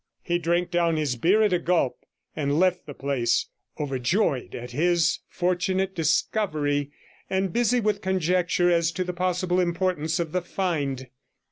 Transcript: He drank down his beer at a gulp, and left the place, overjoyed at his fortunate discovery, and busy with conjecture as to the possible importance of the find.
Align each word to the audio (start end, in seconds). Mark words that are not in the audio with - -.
He 0.23 0.39
drank 0.39 0.71
down 0.71 0.97
his 0.97 1.15
beer 1.15 1.43
at 1.43 1.53
a 1.53 1.59
gulp, 1.59 1.99
and 2.35 2.57
left 2.59 2.87
the 2.87 2.95
place, 2.95 3.45
overjoyed 3.79 4.55
at 4.55 4.71
his 4.71 5.19
fortunate 5.29 5.93
discovery, 5.93 6.89
and 7.29 7.53
busy 7.53 7.79
with 7.79 8.01
conjecture 8.01 8.71
as 8.71 8.91
to 8.93 9.03
the 9.03 9.13
possible 9.13 9.59
importance 9.59 10.19
of 10.19 10.31
the 10.31 10.41
find. 10.41 11.07